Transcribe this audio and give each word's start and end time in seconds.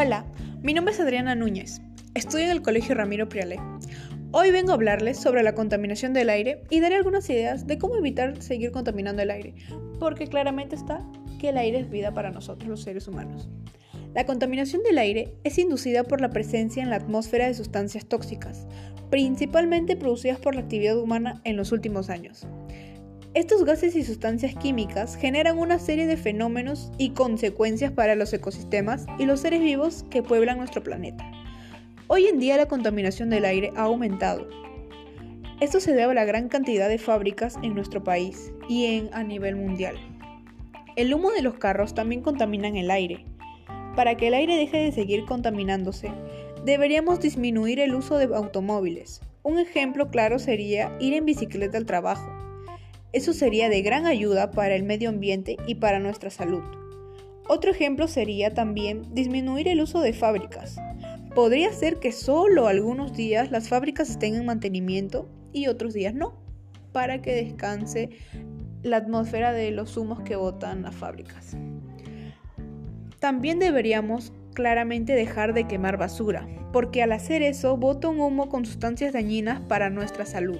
Hola, 0.00 0.24
mi 0.62 0.74
nombre 0.74 0.94
es 0.94 1.00
Adriana 1.00 1.34
Núñez. 1.34 1.80
Estudio 2.14 2.44
en 2.44 2.52
el 2.52 2.62
Colegio 2.62 2.94
Ramiro 2.94 3.28
Priale. 3.28 3.58
Hoy 4.30 4.52
vengo 4.52 4.70
a 4.70 4.74
hablarles 4.74 5.18
sobre 5.18 5.42
la 5.42 5.56
contaminación 5.56 6.12
del 6.12 6.30
aire 6.30 6.62
y 6.70 6.78
daré 6.78 6.94
algunas 6.94 7.28
ideas 7.30 7.66
de 7.66 7.78
cómo 7.78 7.96
evitar 7.96 8.40
seguir 8.40 8.70
contaminando 8.70 9.22
el 9.22 9.32
aire, 9.32 9.56
porque 9.98 10.28
claramente 10.28 10.76
está 10.76 11.04
que 11.40 11.48
el 11.48 11.58
aire 11.58 11.80
es 11.80 11.90
vida 11.90 12.14
para 12.14 12.30
nosotros 12.30 12.68
los 12.68 12.82
seres 12.82 13.08
humanos. 13.08 13.48
La 14.14 14.24
contaminación 14.24 14.84
del 14.84 14.98
aire 14.98 15.34
es 15.42 15.58
inducida 15.58 16.04
por 16.04 16.20
la 16.20 16.30
presencia 16.30 16.80
en 16.80 16.90
la 16.90 16.96
atmósfera 16.96 17.48
de 17.48 17.54
sustancias 17.54 18.06
tóxicas, 18.06 18.68
principalmente 19.10 19.96
producidas 19.96 20.38
por 20.38 20.54
la 20.54 20.60
actividad 20.60 20.96
humana 20.96 21.40
en 21.42 21.56
los 21.56 21.72
últimos 21.72 22.08
años. 22.08 22.46
Estos 23.38 23.64
gases 23.64 23.94
y 23.94 24.02
sustancias 24.02 24.56
químicas 24.56 25.14
generan 25.14 25.60
una 25.60 25.78
serie 25.78 26.08
de 26.08 26.16
fenómenos 26.16 26.90
y 26.98 27.10
consecuencias 27.10 27.92
para 27.92 28.16
los 28.16 28.32
ecosistemas 28.32 29.06
y 29.16 29.26
los 29.26 29.38
seres 29.38 29.60
vivos 29.60 30.04
que 30.10 30.24
pueblan 30.24 30.58
nuestro 30.58 30.82
planeta. 30.82 31.24
Hoy 32.08 32.26
en 32.26 32.40
día 32.40 32.56
la 32.56 32.66
contaminación 32.66 33.30
del 33.30 33.44
aire 33.44 33.70
ha 33.76 33.82
aumentado. 33.82 34.48
Esto 35.60 35.78
se 35.78 35.92
debe 35.92 36.10
a 36.10 36.14
la 36.14 36.24
gran 36.24 36.48
cantidad 36.48 36.88
de 36.88 36.98
fábricas 36.98 37.54
en 37.62 37.76
nuestro 37.76 38.02
país 38.02 38.52
y 38.68 38.86
en, 38.86 39.08
a 39.12 39.22
nivel 39.22 39.54
mundial. 39.54 39.94
El 40.96 41.14
humo 41.14 41.30
de 41.30 41.42
los 41.42 41.54
carros 41.54 41.94
también 41.94 42.22
contaminan 42.22 42.74
el 42.74 42.90
aire. 42.90 43.24
Para 43.94 44.16
que 44.16 44.26
el 44.26 44.34
aire 44.34 44.56
deje 44.56 44.78
de 44.78 44.90
seguir 44.90 45.24
contaminándose, 45.26 46.10
deberíamos 46.64 47.20
disminuir 47.20 47.78
el 47.78 47.94
uso 47.94 48.18
de 48.18 48.34
automóviles. 48.34 49.20
Un 49.44 49.60
ejemplo 49.60 50.10
claro 50.10 50.40
sería 50.40 50.92
ir 50.98 51.14
en 51.14 51.24
bicicleta 51.24 51.78
al 51.78 51.86
trabajo 51.86 52.47
eso 53.12 53.32
sería 53.32 53.68
de 53.68 53.82
gran 53.82 54.06
ayuda 54.06 54.50
para 54.50 54.74
el 54.74 54.82
medio 54.82 55.08
ambiente 55.08 55.56
y 55.66 55.76
para 55.76 55.98
nuestra 55.98 56.30
salud. 56.30 56.62
Otro 57.48 57.70
ejemplo 57.70 58.08
sería 58.08 58.52
también 58.52 59.14
disminuir 59.14 59.68
el 59.68 59.80
uso 59.80 60.00
de 60.00 60.12
fábricas. 60.12 60.76
Podría 61.34 61.72
ser 61.72 61.98
que 61.98 62.12
solo 62.12 62.66
algunos 62.66 63.16
días 63.16 63.50
las 63.50 63.68
fábricas 63.68 64.10
estén 64.10 64.34
en 64.34 64.44
mantenimiento 64.44 65.28
y 65.52 65.68
otros 65.68 65.94
días 65.94 66.14
no, 66.14 66.34
para 66.92 67.22
que 67.22 67.34
descanse 67.34 68.10
la 68.82 68.98
atmósfera 68.98 69.52
de 69.52 69.70
los 69.70 69.96
humos 69.96 70.20
que 70.20 70.36
botan 70.36 70.82
las 70.82 70.94
fábricas. 70.94 71.56
También 73.18 73.58
deberíamos 73.58 74.32
claramente 74.52 75.14
dejar 75.14 75.54
de 75.54 75.66
quemar 75.66 75.96
basura, 75.96 76.46
porque 76.72 77.02
al 77.02 77.12
hacer 77.12 77.42
eso 77.42 77.76
bota 77.76 78.08
un 78.08 78.20
humo 78.20 78.48
con 78.48 78.66
sustancias 78.66 79.12
dañinas 79.12 79.60
para 79.60 79.88
nuestra 79.88 80.26
salud. 80.26 80.58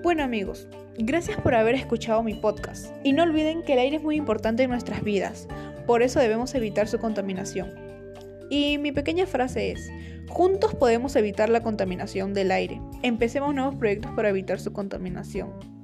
Bueno 0.00 0.22
amigos, 0.22 0.68
gracias 0.96 1.40
por 1.40 1.56
haber 1.56 1.74
escuchado 1.74 2.22
mi 2.22 2.34
podcast 2.34 2.86
y 3.02 3.12
no 3.12 3.24
olviden 3.24 3.64
que 3.64 3.72
el 3.72 3.80
aire 3.80 3.96
es 3.96 4.02
muy 4.02 4.14
importante 4.14 4.62
en 4.62 4.70
nuestras 4.70 5.02
vidas, 5.02 5.48
por 5.86 6.02
eso 6.02 6.20
debemos 6.20 6.54
evitar 6.54 6.86
su 6.86 7.00
contaminación. 7.00 7.74
Y 8.48 8.78
mi 8.78 8.92
pequeña 8.92 9.26
frase 9.26 9.72
es, 9.72 9.90
juntos 10.28 10.76
podemos 10.76 11.16
evitar 11.16 11.48
la 11.48 11.64
contaminación 11.64 12.32
del 12.32 12.52
aire. 12.52 12.80
Empecemos 13.02 13.52
nuevos 13.52 13.74
proyectos 13.74 14.12
para 14.12 14.28
evitar 14.28 14.60
su 14.60 14.72
contaminación. 14.72 15.77